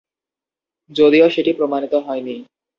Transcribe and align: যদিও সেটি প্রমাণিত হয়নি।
যদিও 0.91 1.25
সেটি 1.29 1.51
প্রমাণিত 1.53 1.93
হয়নি। 2.05 2.35